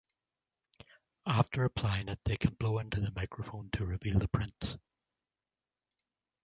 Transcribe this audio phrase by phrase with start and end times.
[1.27, 4.79] After applying it, they can blow into the microphone to reveal the prints.